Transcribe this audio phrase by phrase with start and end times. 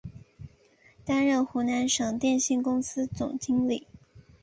[1.05, 3.85] 担任湖南省电信公司总经理。